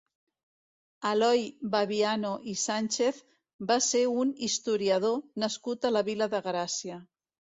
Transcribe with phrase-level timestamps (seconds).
[1.09, 1.41] Eloi
[1.75, 3.19] Babiano i Sànchez
[3.73, 6.99] va ser un historiador nascut a la Vila de Gràcia.